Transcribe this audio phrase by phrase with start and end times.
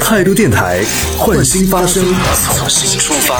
[0.00, 0.82] 态度电台，
[1.16, 3.36] 换新发声，从新出发。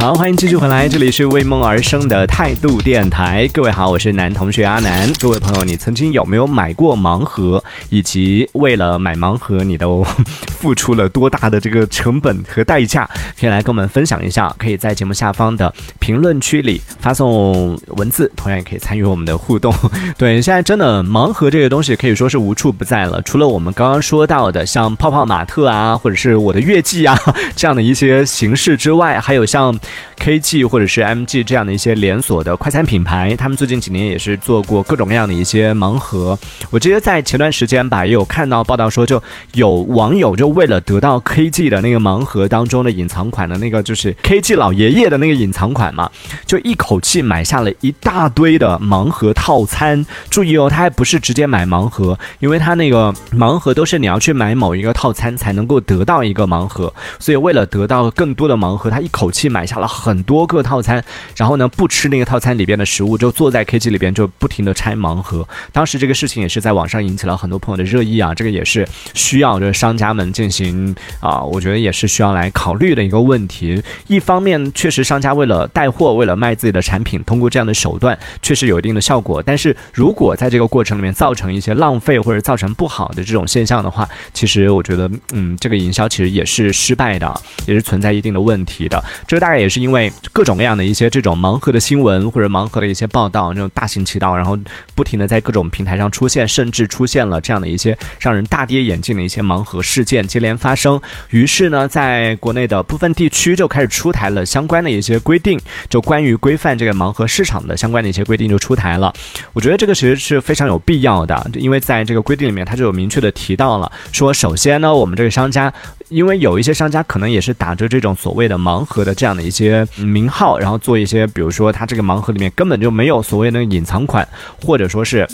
[0.00, 3.46] 好，欢迎继续回来，这里是为梦而生的态度电台。
[3.52, 5.12] 各位好，我是男同学阿南。
[5.20, 7.62] 各位朋友，你曾经有没有买过盲盒？
[7.90, 10.02] 以及为了买盲盒，你都
[10.48, 13.06] 付出了多大的这个成本和代价？
[13.38, 14.50] 可以来跟我们分享一下。
[14.56, 19.70] 可以在节目下方的评论区里发送文字，同样也可以参与我们的互动。
[20.16, 23.20] 对，现在真的盲盒这个东西可以说是无处不在了。
[23.20, 27.14] 除了我们刚刚说到的像泡泡玛特啊，或者是我的月季啊
[27.54, 29.78] 这样的一些形式之外，还有像。
[30.18, 36.38] KG 或者是 MG 这样的一些连锁的快餐品牌，他们最近几年也是做过各种各样的一些盲盒。
[36.70, 39.22] 我记得在前段时间吧，也有看到报道说，就
[39.54, 46.10] 有网友就为了得到 KG 的那个盲盒当中的隐藏款的那个，就是 KG 老爷爷的那个隐藏款嘛，
[46.46, 50.04] 就一口气买下了一大堆的盲盒套餐。
[50.28, 61.02] 注意哦，他还不是直接买盲盒，因为他那个盲盒都是你要去买某一个套餐才能够得到一个盲盒，所以为了得到更多的盲盒，他一口气买下了很多个套餐，
[61.36, 65.46] 然后呢不吃那个套餐里边的食物，就坐在 K G 里边就不停的拆盲盒。
[65.72, 73.82] 当时这个事情也是在网上引起了很多朋友的热议啊，这个也是需要就是商家们进行啊，我觉得也是需要来考虑的一个问题。
[74.06, 79.42] 一方面，确实商家为了带货，为了卖自己的产品，通过这样的手段确实有一定的效果。
[79.42, 89.02] 但是如果在这个过程里面造成一些浪费或者造成不好的这种现象的话，其实我觉得嗯，这个营销其实也是失败的，也是存在一定的问题的。
[89.26, 90.12] 这个大概也是因为。
[90.32, 94.56] 各种各样的一些这种盲盒的新闻或者盲盒的一些报道，这种大行其道，然后
[94.94, 101.00] 不停的在各种平台上出现，甚至出现了这样的一些让人大跌眼镜的一些盲盒事件接连发生。
[101.30, 109.12] 于是呢，在国内的部分地区就开始出台了相关的一些规定，就关于规范这个盲盒市场的相关的一些规定就出台了。
[109.52, 115.72] 我觉得这个其实是非常有必要的，因为在这个规定里面，它就有明确的提到了，说首先呢，我们这个商家。
[116.10, 124.26] 因为有一些商家可能也是打着这种所谓的盲盒的这样的一些些名号，然后做一些，比如说他这个盲盒里面根本就没有所谓的隐藏款，
[124.64, 125.28] 或者说是。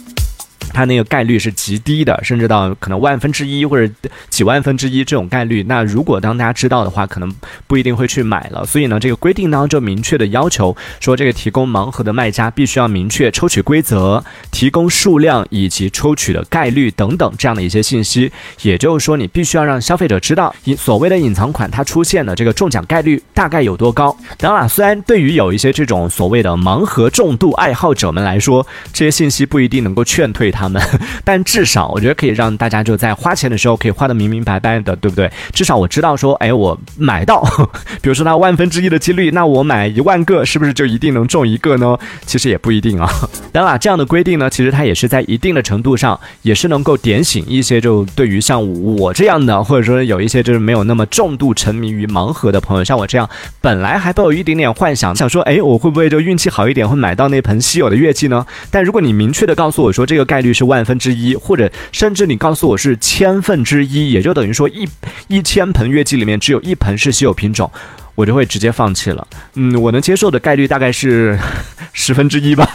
[0.72, 3.92] 它那个概率是极低的，甚至到可能万分之一或者
[4.28, 5.62] 几万分之一这种概率。
[5.68, 7.32] 那如果当大家知道的话，可能
[7.66, 8.64] 不一定会去买了。
[8.66, 18.30] 所以呢，这个规定呢就明确的要求说，这个提供盲盒的卖家必须要明确抽取规则、提供数量以及抽取的概率等等这样的一些信息。
[18.62, 24.16] 也就是说，你必须要让消费者知道，隐所谓的隐藏款它出现的这个中奖概率大概有多高。
[24.38, 30.45] 当然，虽然对于有一些这种所谓的盲盒重度爱好者们来说，这些信息不一定能够劝退。
[30.50, 30.82] 他们，
[31.24, 35.30] 但至少我觉得可以让大家就在花钱的时候可以花的明明白白的，对不对？
[35.52, 37.42] 至少我知道说，哎，我买到，
[38.02, 41.96] 比如说它万分之一的几率，那我买一万个是不是就一定能中一个呢？
[42.24, 43.08] 其实也不一定啊。
[43.52, 48.60] 当然，这样的规定呢，其实它也是在一定的程度上，也是能够点醒一些就对于像
[48.96, 53.28] 我这样的，或者说有一些就是没有那么重度沉迷于盲盒的朋友，像我这样
[53.60, 58.44] 本来还抱有一点点幻想，想说，哎，我会不会就运气好一点，会买到那盆稀有的乐器呢？
[58.70, 64.86] 但如果你明确的告诉我说这个概概，率是万分之一，或者甚至你告诉我是千分之一，也就等于说一
[65.28, 67.70] 一千盆月季里面只有一盆是稀有品种，
[68.14, 69.26] 我就会直接放弃了。
[69.54, 71.38] 嗯，我能接受的概率大概是
[71.92, 72.68] 十分之一吧。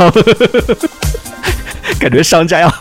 [2.00, 2.74] 感觉商家要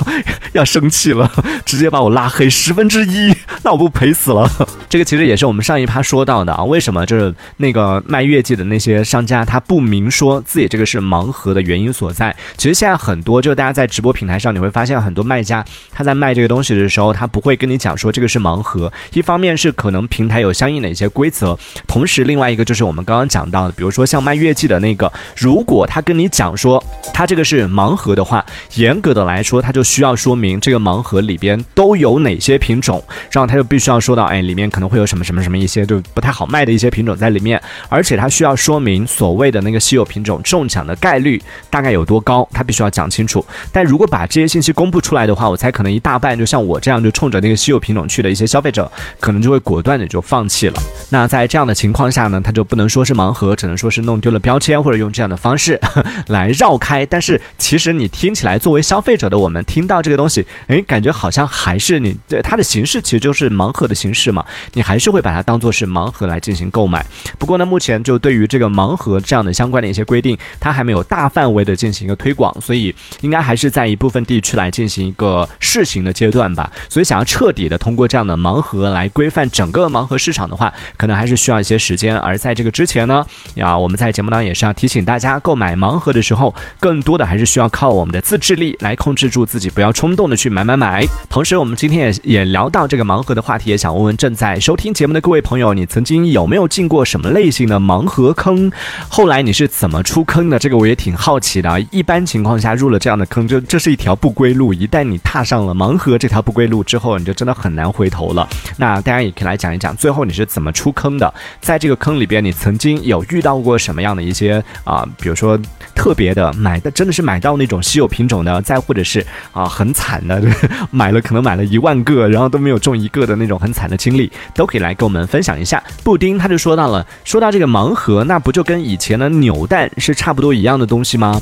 [0.52, 1.30] 要生气了，
[1.64, 4.48] 直接把我拉黑十分之一，那我不赔死了？
[4.88, 6.64] 这个其实也是我们上一趴说到的啊。
[6.64, 12.34] 为什么就是那个卖月季的那些商家他不明说自己这个是盲盒的原因所在？
[12.56, 18.92] 其实现在很多就大家在直播平台上你会发现很多卖家他在卖这个东西的时候，他不会跟你讲说这个是盲盒。
[19.12, 26.82] 一方面是可能平台有相应的一些规则，同时另外一个就是我们刚刚讲到的，比如说像卖月季的那个，如果他跟你讲说
[27.12, 28.44] 他这个是盲盒的话，
[28.74, 29.10] 严格。
[29.10, 33.02] 的来说，它就需要说明这个盲盒里边都有哪些品种，
[33.32, 43.44] 然后它就必须要说到，哎，里面可能会有什么什么什么一些就不太好卖的一些品种在里面，而且它需要说明所谓的那个稀有品种中奖的概率大概有多高，它必须要讲清楚。
[43.72, 50.80] 但如果把这些信息公布出来的话，我猜可能一大半就像我这样就冲着那个稀有品种去的一些消费者，可能就会果断的就放弃了。
[51.10, 55.78] 那在这样的情况下呢，他就不能说是盲盒，只能说是弄丢了标签，或者用这样的方式
[56.28, 57.04] 来绕开。
[57.04, 67.04] 但是其实你听起来作为消费者的我们听到这个东西，哎，感觉好像还是你对它的形式其实就是盲盒的形式嘛，你还是会把它当做是盲盒来进行购买。
[67.38, 76.70] 不过呢，目前就对于这个盲盒这样的相关的一些规定，它还没有大范围的进行一个推广，所以应该还是在一部分地区来进行一个试行的阶段吧。
[76.88, 82.16] 所以想要彻底的通过这样的盲盒来规范整个盲盒市场的话，可能还是需要一些时间。
[82.18, 88.60] 而在这个之前呢，呀，我们在节目当中也是要提醒大家，购买盲盒的时候，更多的还是需要靠我们的自制力。
[88.60, 91.02] 力来控制住自己，不要冲动的去买买买。
[91.30, 98.70] 同时，我们今天也也聊到这个盲盒的话题，也想问问正在收听节目的各位朋友，你曾经有没有进过什么类型的盲盒坑？
[99.08, 100.58] 后来你是怎么出坑的？
[100.58, 101.80] 这个我也挺好奇的。
[101.90, 104.74] 一般情况下入了这样的坑，就这是一条不归路。
[104.74, 108.46] 一旦你踏上了盲盒这条不归路之后，你就真的很难回头了。
[108.76, 111.32] 那大家也可以来讲一讲，最后你是怎么出坑的？
[111.60, 115.58] 在这个坑里边，你曾经有遇到过什么样的一些啊，比如说
[115.94, 120.42] 特别的买的，真的是买到那种稀有品种的，再或者是啊很惨的，
[120.90, 125.82] 买了可能买了一万个，然后都没有中一个的那种很惨的经历，都可以来跟我们分享一下。
[126.02, 131.40] 布丁他就说到了，说到这个盲盒，那不就跟以前的扭蛋是差不多一样的东西吗？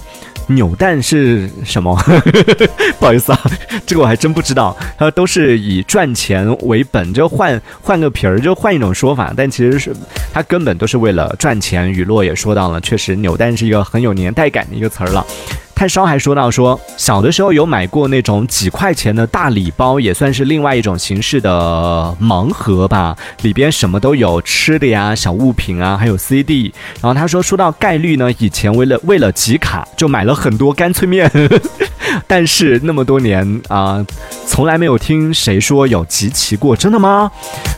[0.48, 1.94] 扭蛋是什么？
[2.98, 3.40] 不好意思啊，
[3.86, 4.74] 这个我还真不知道。
[4.96, 9.32] 它都是以赚钱为本，就换换个皮儿，就换一种说法。
[9.38, 9.94] 但其实是
[10.32, 11.88] 它根本都是为了赚钱。
[11.92, 15.24] 雨落也说到了，确实扭蛋是一个很有年代感的一个词儿了。
[15.76, 26.74] 炭烧还说到说，小的时候有买过那种几块钱的大礼包，也算是另外一种形式的盲盒吧，里边什么都有，吃的呀、小物品啊，还有 CD。
[27.00, 31.30] 然后他说，说到概率呢，以前为了为了集卡，就买了很多干脆面，
[32.26, 34.04] 但是那么多年啊，
[34.46, 37.30] 从来没有听谁说有集齐过，真的吗？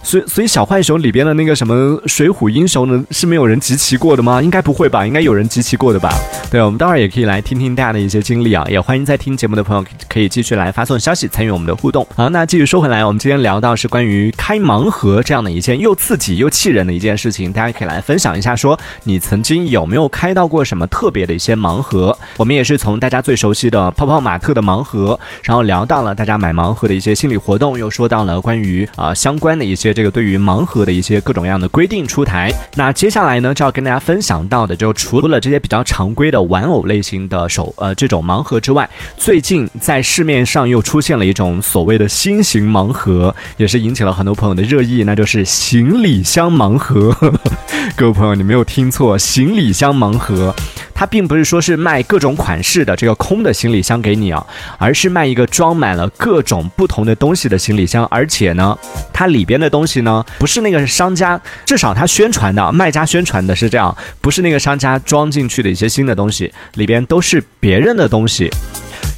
[0.02, 4.42] 所以所以小浣熊里边的那个什么水浒英雄呢，是没有人集齐过的吗？
[4.42, 6.10] 应该不会吧，应该有人集齐过的吧？
[6.50, 12.06] 对，我们待会儿也可以来听听大家的一些经历啊，也欢迎在听节目的朋友可以继续来发送消息参与我们的互动。
[12.16, 22.16] 好，那继续说回来，我们今天聊到是关于开盲盒这样的一件又刺激又气人的一件事情，大家可以来分享一下，说你曾经有没有开到过什么特别的一些盲盒？
[22.36, 32.52] 我们也是从大家最熟悉的泡泡玛特的盲盒，然后聊到了大家买盲盒的一些心理活动，又说到了关于啊相关的一些这个对于盲盒的一些各种各样的规定出台。
[32.74, 47.16] 那接下来呢，就要跟大家分享到的，就除了这些比较常规的玩偶类型的手呃这种盲盒之外，最近在市面上又出现了一种所谓的新型盲盒，也是引起了很多朋友的热议，那就是行李箱盲盒。
[47.96, 50.54] 各位朋友，你没有听错，行李箱盲盒。
[51.00, 58.78] 它并不是说是卖各种款式的这个空的行李箱给你啊，而是卖一个装满了各种不同的东西的行李箱，而且呢，
[59.10, 68.50] 它里边的东西呢，不是那个商家，至少他宣传的卖家宣传的是这样，不是那个商家装进去的一些新的东西，里边都是别人的东西。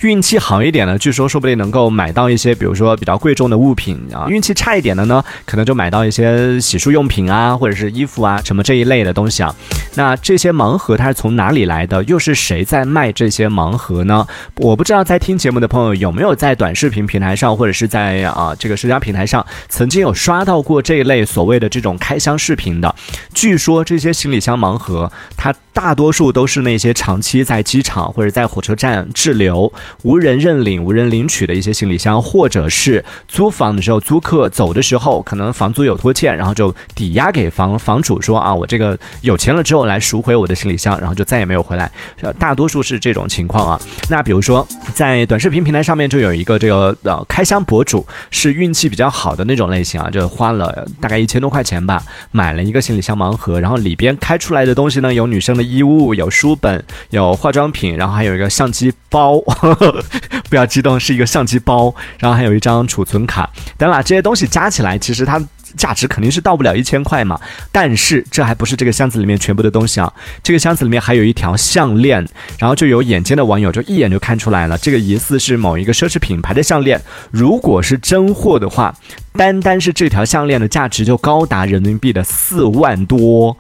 [0.03, 4.27] 运气好一点的，据说说不定能够买到一些，比如说比较贵重的物品啊。
[4.29, 9.55] 运气差一点的呢，可能就买到一些洗漱用品啊，或者是衣服啊什么这一类的东西啊。
[9.95, 12.03] 那这些盲盒它是从哪里来的？
[12.05, 14.27] 又是谁在卖这些盲盒呢？
[14.57, 22.93] 我不知道在听节目的朋友有没有在短视频平台上，或者是在啊这个社交平台上曾经有刷到过这一类所谓的这种开箱视频的。
[23.33, 29.73] 据说这些行李箱盲盒，它大多数都是那些长期在机场或者在火车站滞留。
[30.03, 41.91] 无人认领、无人领取的一些行李箱，或者是租房的时候，租客走的时候，可能房租有拖欠，然后就抵押给房房主说啊，我这个有钱了之后来赎回我的行李箱，然后就再也没有回来。
[42.39, 43.81] 大多数是这种情况啊。
[44.09, 59.43] 那比如说，在短视频平台上面就有一个这个呃开箱博主，是运气比较好的那种类型啊，就花了大概一千多块钱吧，买了一个行李箱盲盒，然后里边开出来的东西呢，有女生的衣物，有书本，有化妆品，然后还有一个相机包。
[60.49, 63.49] 不要激动，是一个相机包，然后还有一张储存卡。
[63.77, 65.41] 等把，这些东西加起来，其实它
[65.77, 67.41] 价值肯定是到不了一千块嘛。
[67.71, 70.13] 但是这还不是这个箱子里面全部的东西啊。
[70.43, 72.27] 这个箱子里面还有一条项链，
[72.59, 77.01] 然后就有眼尖的网友就一眼就看出来了，这个疑似是某一个奢侈品牌的项链。
[77.31, 78.95] 如果是真货的话，
[79.33, 83.57] 单单是这条项链的价值就高达人民币的四万多。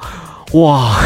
[0.52, 1.00] 哇，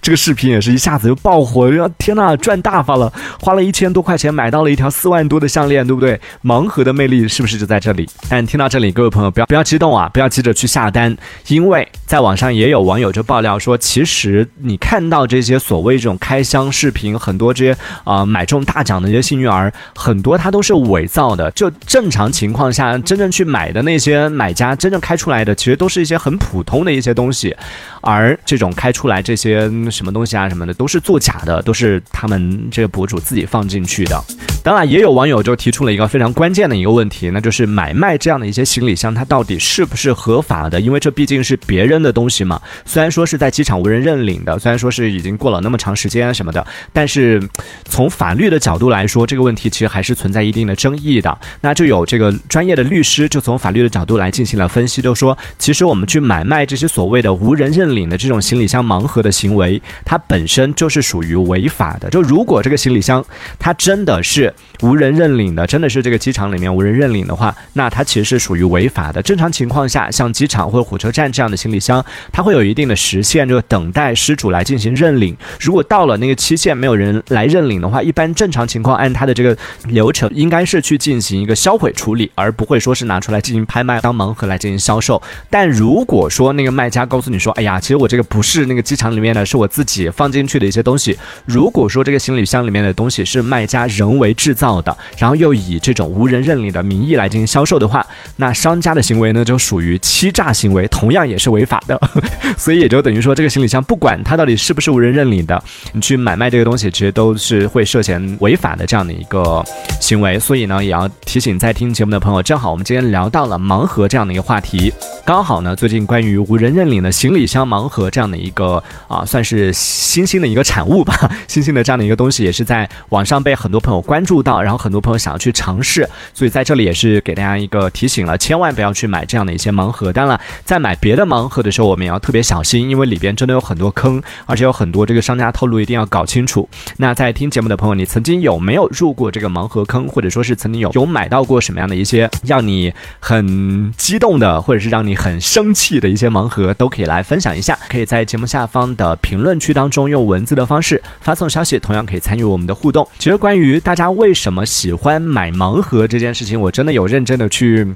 [0.00, 1.68] 这个视频也是一下子就爆火，
[1.98, 3.12] 天呐，赚大发了！
[3.40, 6.20] 花了一千多块钱买到了一条四万多的项链，对不对？
[6.44, 8.08] 盲盒的魅力是不是就在这里？
[8.28, 11.16] 但听到这里，各位朋友不要不要激动啊，不要急着去下单，
[11.48, 21.50] 因为在网上也有网友就爆料说，其实你看到这些所谓这种开箱视频，很多这些啊买中大奖的这些幸运儿，很多它都是伪造的。
[21.50, 27.56] 就正常情况下，真正去买的那些买家，真正开出来的，其实都是一些很普通的一些东西，
[28.04, 28.38] 而。
[28.44, 34.22] 这种开出来这些什么东西啊什么的都是作假的，都是他们这个博主自己放进去的。
[34.62, 40.80] 当然，也有网友就提出了一个非常关键的一个问题，那就是买卖这样的一些行李箱，它到底是不是合法的？
[40.80, 42.60] 因为这毕竟是别人的东西嘛。
[42.84, 47.42] 虽然说是在机场无人认领的，虽然说是已经过了那么长时间什么的，但是
[47.84, 51.36] 从法律的角度来说，这个问题其实还是存在一定的争议的。
[51.60, 62.10] 那就有这个专业的律师就从法律的角度来进行了分析，就说其实我们去买卖这些所谓的无人认领的这种行李箱盲盒的行为，它本身就是属于违法的。
[62.10, 63.24] 就如果这个行李箱
[63.58, 69.22] 它真的是无人认领的，真的是这个机场里面无人认领的话，那它其实是属于违法的。
[69.22, 75.36] 正常情况下，像机场或者火车站这样的行李箱，它会有一定的时限，就等待失主来进行认领。
[75.60, 85.20] 如果到了那个期限没有人来认领的话，一般正常情况按它的这个流程，应该是去进行一个销毁处理，而不会说是拿出来进行拍卖当盲盒来进行销售。
[85.48, 91.14] 但如果说那个卖家告诉你说，哎呀，其实我这个不是那个机场里面的，是我自己放进去的一些东西。
[91.44, 98.02] 如果说这个行李箱里面的东西是卖家人为制造的，然后又以这种无人认领的名义来进行销售的话，
[98.36, 102.00] 那商家的行为呢就属于欺诈行为，同样也是违法的。
[102.56, 105.62] 所以也就等于说，这个行李箱不管它到底是不是无人认领的，
[105.92, 109.62] 你去买卖这个东西，其实都是会涉嫌违法的这样的一个
[110.00, 110.38] 行为。
[110.38, 114.90] 所以呢，也要提醒在听节目的朋友，正好我们今天聊到了盲盒这样的一个话题，
[115.26, 130.12] 刚好呢，最近关于无人认领的行李箱盲盒这样的一个啊，算是新兴的一个产物吧， 新兴的这样的一个东西，也是在网上被很多朋友关注到，然后很多朋友想要去尝试，所以在这里也是给大家一个提醒了，千万不要去买这样的一些盲盒。
[130.12, 136.68] 当然，在买别的盲盒的时候，我们也要特别小心，因为里边真的有很多坑，而且有很多这个商家透露，一定要搞清楚。
[136.98, 147.63] 那在听节目的朋友，你曾经有没有入过这个盲盒坑，或者说是曾经有有买到过什么样的一些让你很激动的，或者是让你很生气的一些盲盒，都可以来分享一。
[147.64, 153.08] 下可以在节目下方的评论区当中用文字的方式发送消息，同样可以参与我们的互动。
[153.18, 157.94] 其实关于大家为什么喜欢买盲盒这件事情，我真的有认真的去。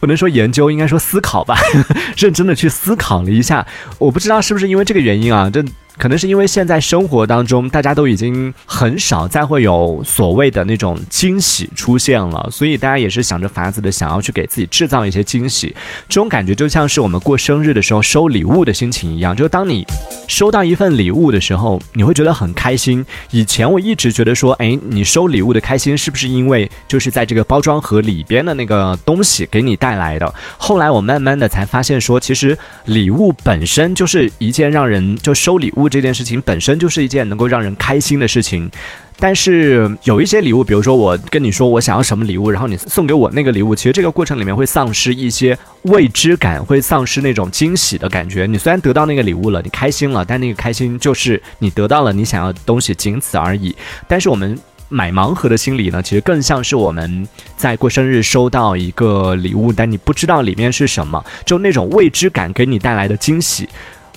[0.00, 1.58] 不能说研究，应该说思考吧，
[2.16, 3.66] 认真的去思考了一下。
[3.98, 5.62] 我不知道是不是因为这个原因啊，这。
[5.98, 15.74] 可能是因为现在生活当中，大家都已经很少再会有所谓的那种惊喜出现了，所以大家也是想着法子的想要去给自己制造一些惊喜。
[16.08, 19.84] 这种感觉就像是我们过生日的时候收礼物的心情一样，就当你
[20.28, 23.04] 收到一份礼物的时候，你会觉得很开心。
[23.32, 30.32] 以前我一直觉得说，哎，你收礼物的开心是不是因为就是在这个包装盒里边的那个东西给你带来的？
[30.56, 35.87] 后来我慢慢的才发现说，其实礼物本身就是一件让人就收礼物。
[35.88, 38.70] 这件事情本身就是一件能够让人开心的事情，
[39.18, 48.46] 但是有一些礼物，比如说我跟你说我想要什么礼物，然后你送给我那个礼物，其实这个过程里面会丧失一些未知感，会丧失那种惊喜的感觉。
[48.46, 53.74] 你虽然得到那个礼物了，你开心了，但那个开心就是你得到了你想要的东西，仅此而已。
[54.06, 57.26] 但是我们买盲盒的心理呢，其实更像是我们
[57.56, 63.68] 在过生日收到一个礼物，但你不知道里面是什么，就那种未知感给你带来的惊喜。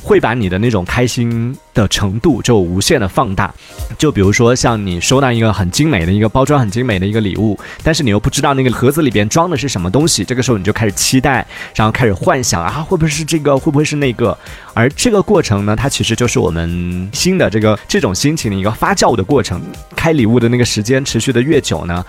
[0.03, 3.53] 会把你的那种开心的程度就无限的放大，
[3.97, 14.37] 就比如说像你收到一个很精美的一个包装很精美的一个礼物，但是你又不知道那个盒子里边装的是什么东西，这个时候你就开始期待，然后开始幻想啊会不会是这个会不会是那个，
[14.73, 19.61] 而这个过程呢，它其实就是我们新的这个这种心情的一个发酵的过程，
[19.95, 22.03] 开礼物的那个时间持续的越久呢。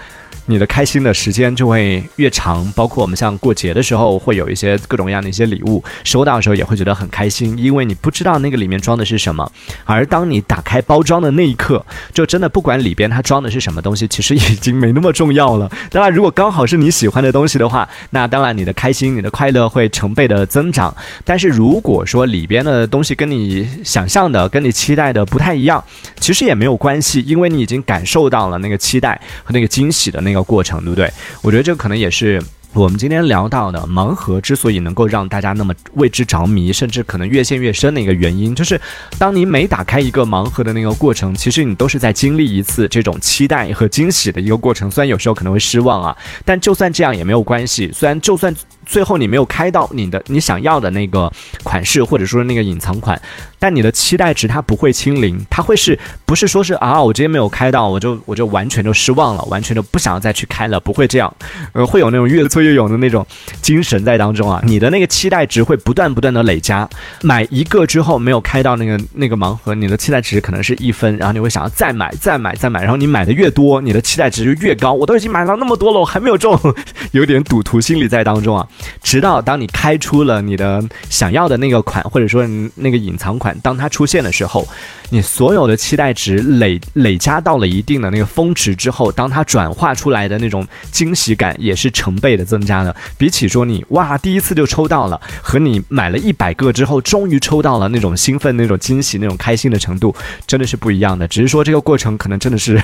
[0.46, 9.49] 你的开心的时间就会越长，包括我们像过节的时候，会有一些各种各样的一些礼物，收到的时候也会觉得很开心，因为你不知道那个里面装的是什么。
[9.84, 15.70] 而当你打开包装的那一刻，就真的不管里边它装的是什么东西，其实已经没那么重要了。
[15.90, 20.92] 当然，如果刚好是你喜欢的东西的话，那当然你的开心、你的快乐会成倍的增长。
[21.25, 25.82] 但是如果说里边的东西跟你想象的、跟你期待的不太一样，
[26.18, 30.32] 其实也没有关系，因为你已经感受到了那个期待和那个惊喜的那。
[30.33, 31.12] 一个过程，对不对？
[31.43, 38.81] 我觉得这可能也是我们今天聊到的盲盒之所以能够让大家那么为之着迷，甚至可能越陷越深的一个原因，就是
[39.19, 44.91] 当你每打开一个盲盒的那个过程，其实你都是在经历一次这种期待和惊喜的一个过程。
[44.91, 47.91] 虽然有时候可能会失望啊，但就算这样也没有关系。
[47.93, 48.55] 虽然就算。
[48.85, 51.31] 最后你没有开到你的你想要的那个
[51.62, 53.21] 款式，或者说那个隐藏款，
[53.59, 61.33] 但你的期待值它不会清零，它会是不是说是啊，我今天没有开到，我就 我就完全就失望了，完全就不想要再去开了，不会这样，
[61.73, 63.27] 呃，会有那种越挫越勇的那种
[63.61, 64.61] 精神在当中啊。
[64.65, 66.89] 你的那个期待值会不断不断的累加，
[67.23, 74.93] 买一个之后没有开到那个那个盲盒，你的期待值可能是一分，然后你会想要再买再买再买，然后你买的越多，你的期待值就越高。
[74.93, 76.59] 我都已经买到那么多了，我还没有中，
[77.12, 78.67] 有点赌徒心理在当中啊。
[79.02, 84.67] 直到当你开出了你的想要的那个款，或者说那个隐藏款，当它出现的时候，
[85.11, 92.95] 你所有的期待值累累加到了一定的那个峰值之后，当它转化出来的那种惊喜感也是成倍的增加的。
[93.19, 100.14] 比起说你哇第一次就抽到了，和你买了一百个之后终于抽到了那种兴奋、那种惊喜、那种开心的程度，
[100.47, 101.29] 真的是不一样的。
[101.29, 102.83] 只是说这个过程可能真的是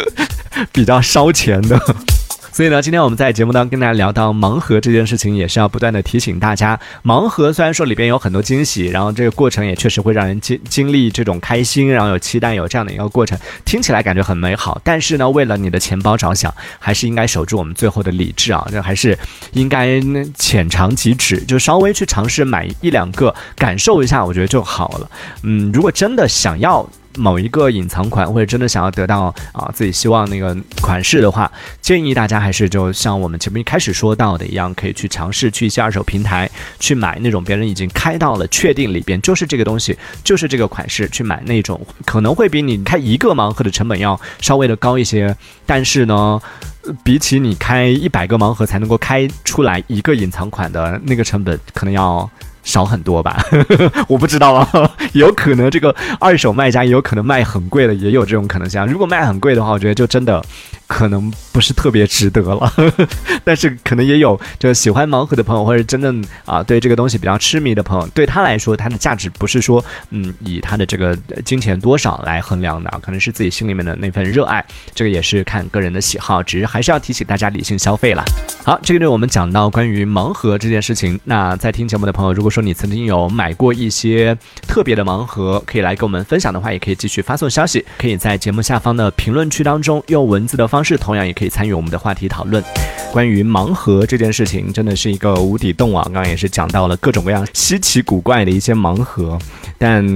[0.72, 1.80] 比较烧钱的。
[2.56, 14.80] 所以呢，今天我们在节目当中跟大家聊到盲盒这件事情，也是要不断的提醒大家，盲盒虽然说里边有很多惊喜，然后这个过程也确实会让人经经历这种开心，然后有期待，有这样的一个过程，听起来感觉很美好。
[14.82, 19.18] 但是呢，为了你的钱包着想，还是应该守住我们最后的理智啊，这还是
[19.52, 20.00] 应该
[20.38, 25.10] 浅尝即止，就稍微去尝试买一两个，感受一下，我觉得就好了。
[25.42, 26.88] 嗯，如果真的想要。
[27.16, 46.40] 某一个隐藏款，或者真的想要得到啊自己希望那个款式的话，建议大家还是就像我们前面一开始说到的一样，可以去尝试去一些二手平台去买那种别人已经开到了，确定里边就是这个东西，就是这个款式，去买那种可能会比你开一个盲盒的成本要稍微的高一些，但是呢，
[47.02, 52.30] 比起你开一百个盲盒才能够开出来一个隐藏款的那个成本，可能要。
[52.66, 53.42] 少很多吧，
[54.08, 58.84] 我不知道啊， 有可能这个二手卖家也有可能卖很贵的，也有这种可能性。
[58.86, 60.44] 如果卖很贵的话，我觉得就真的。
[60.86, 62.72] 可能不是特别值得了，
[63.44, 74.64] 但是可能也有就喜欢盲盒的朋友，或者真正啊对这个东西比较痴迷的朋友，对他来说，它的价值不是说嗯以他的这个金钱多少来衡量的，可能是自己心里面的那份热爱，
[74.94, 78.24] 这个也是看个人的喜好，只是还是要提醒大家理性消费了。
[78.64, 81.18] 好，这个就是我们讲到关于盲盒这件事情。
[81.24, 84.36] 那在听节目的朋友，如果说你曾经有买过一些
[84.68, 90.75] 特别的盲盒，可以来跟我们分享的话，也可以继续发送消息，可以在节目下方的评论区当中用文字的方。
[90.76, 92.62] 方式同样也可以参与我们的话题讨论。
[93.10, 96.02] 关于盲盒这件事情，真的是一个无底洞啊！
[96.04, 99.38] 刚刚也是讲到了各种各样稀奇古怪的一些盲盒，
[99.78, 100.06] 但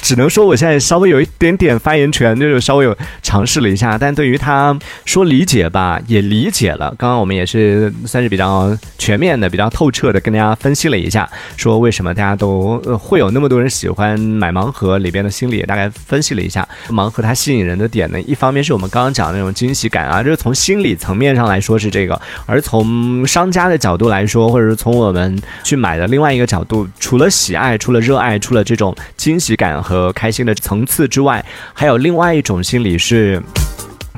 [0.00, 3.98] 只能说我现在稍微有一点点发言权，就是稍微有尝试了一下。
[3.98, 6.94] 但对于他说理解吧，也理解了。
[6.98, 18.18] 刚刚我们也是算是比较全面的、比较透彻的跟大家分析了一下，说为什么大家都会有那么多人喜欢买盲盒里边的心理也，大概分析了一下盲盒它吸引人的点呢。
[18.22, 20.05] 一方面是我们刚刚讲的那种惊喜感。
[20.06, 31.44] 啊，就是从心理层面上来说是这个，而从商家的角度来说，或者是从我们去买的另外一个角度，除了喜爱、除了热爱、除了这种惊喜感和开心的层次之外，
[31.74, 33.42] 还有另外一种心理是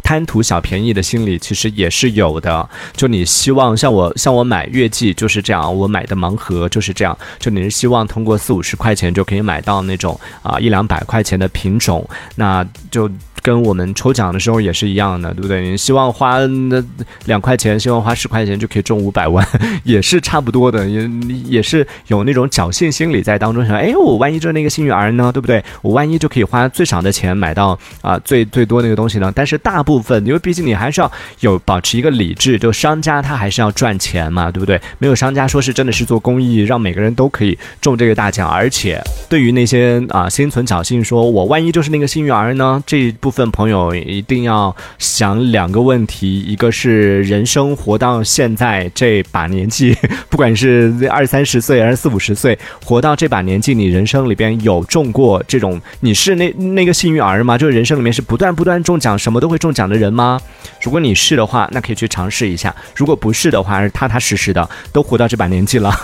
[0.08, 2.66] 贪图小便宜的心理，其实也是有的。
[2.96, 13.10] 就你希望像我，像我买月季就是这样，我买的盲盒就是这样，就你是希望通过四五十块钱就可以买到那种啊一两百块钱的品种，那就。
[13.40, 15.62] 跟我们抽奖的时候也是一样的，对不对？
[15.62, 16.84] 你希望花那
[17.26, 19.46] 两块钱，希望花十块钱就可以中五百万，
[19.84, 21.08] 也是差不多的，也
[21.46, 25.64] 也是有那种侥幸心理在当中，想，哎，我万一就是那个幸运儿呢，对不对？
[25.82, 29.32] 我万一就可以花最少的钱买到啊最最多那个东西呢？
[29.34, 34.80] 但是大部部分，因为毕竟你还是要有保持一个理智，就商家他还是要赚钱嘛，对不对？
[34.98, 43.48] 没有商家说是真的是做公益，让每个人都可以中这个大奖，而且对于那些啊心存侥幸，说我万一就是那个幸运儿呢，这一部分。
[43.50, 49.96] 朋友一定要想两个问题，一个是人生活到现在这把年纪，
[50.28, 57.56] 不管是二三十岁还是四五十岁，活到这把年纪，你人生里边有中过这种，你是那那个幸运儿吗？
[57.56, 60.40] 就是人生里面是不断不断中奖，什么都会中奖的人吗？
[60.82, 65.94] 如果你是的话，那可以去尝试一下；如果不是的话，是踏踏实实的，都活到这把年纪了，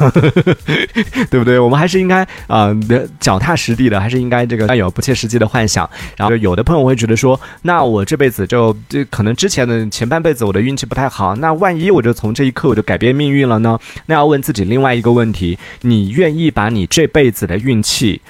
[1.28, 1.58] 对不对？
[1.58, 2.70] 我们还是应该啊，
[3.18, 5.88] 脚踏实地的，还是应该这个要有不切实际的幻想。
[6.16, 7.24] 然后有的朋友会觉得说。
[7.24, 13.78] 说，那我这辈子就就可能之前的前半辈子我的运气不太好，那万一我就从这一刻我就改变命运了呢？
[14.04, 18.20] 那要问自己另外一个问题：你愿意把你这辈子的运气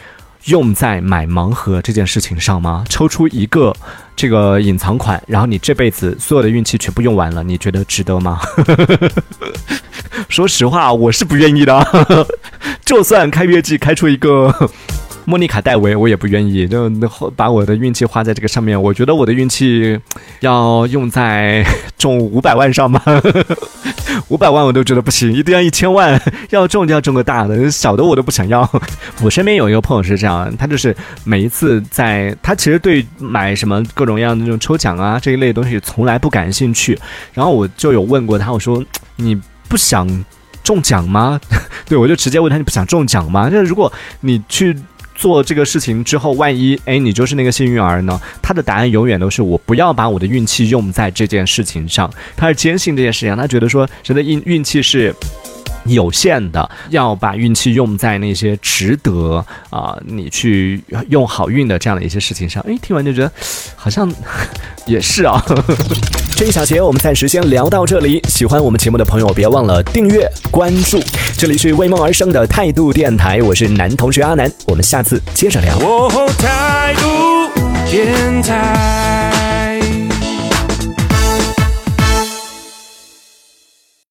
[0.45, 2.85] 用在买盲盒这件事情上吗？
[2.89, 3.75] 抽出一个
[4.17, 8.41] 这个隐藏款，然后你这辈子所有的运气全部用完了，你觉得值得吗？
[10.29, 12.27] 说实话，我是不愿意的。
[12.85, 14.53] 就算开月季开出一个。
[15.27, 18.81] 莫妮卡戴维，我也不愿意，就那把我的运气花在这个上面。
[18.81, 19.99] 我觉得我的运气
[20.41, 21.65] 要用在
[21.97, 23.01] 中五百万上吗？
[24.29, 28.69] 五百万我都觉得不行，一定要一千万，要中就要中个大的，小的我都不想要。
[29.23, 36.99] 我身边有一个朋友是这样，他就是每一次在，他其实对买什么各种各样的那种抽奖啊这一类东西从来不感兴趣。
[37.33, 38.85] 然后我就有问过他，我说
[39.17, 40.07] 你不想
[40.63, 41.41] 中奖吗？
[41.87, 43.51] 对我就直接问他，你不想中奖吗？
[43.51, 44.77] 就是如果你去。
[45.25, 48.21] 做这个事情之后，万一哎你就是那个幸运儿呢？
[48.43, 52.13] 他的答案永远都是我不要把我的运气用在这件事情上。
[52.37, 55.15] 他是坚信这件事情，他觉得说人的运运气是。
[55.87, 62.65] 有限的，要把运气用在那些值得啊，你去用好运的这样的一些事情上。
[62.69, 63.31] 哎，听完就觉得
[63.77, 64.13] 好像
[64.87, 65.45] 也是啊。
[66.37, 68.21] 这一小节我们暂时先聊到这里。
[68.29, 71.01] 喜欢我们节目的朋友，别忘了订阅关注。
[71.37, 75.79] 这里是为梦而生的态度电台，我是男同学阿南，我们下次接着聊。
[76.39, 77.51] 态度
[77.89, 79.34] 电台。